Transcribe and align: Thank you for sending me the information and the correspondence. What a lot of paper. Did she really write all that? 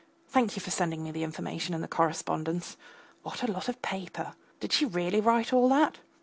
Thank 0.29 0.55
you 0.55 0.61
for 0.63 0.71
sending 0.71 1.03
me 1.03 1.11
the 1.11 1.21
information 1.23 1.75
and 1.75 1.83
the 1.83 1.87
correspondence. 1.87 2.75
What 3.21 3.43
a 3.43 3.51
lot 3.51 3.69
of 3.69 3.83
paper. 3.83 4.33
Did 4.59 4.73
she 4.73 4.83
really 4.83 5.21
write 5.21 5.53
all 5.53 5.69
that? 5.69 5.99